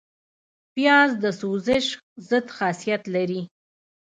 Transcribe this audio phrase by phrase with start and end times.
[0.73, 1.85] پیاز د سوزش
[2.29, 3.41] ضد خاصیت لري